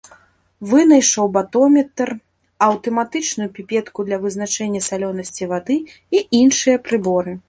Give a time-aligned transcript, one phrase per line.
[0.69, 2.11] Вынайшаў батометр,
[2.67, 5.77] аўтаматычную піпетку для вызначэння салёнасці вады
[6.17, 7.31] і іншыя прыборы.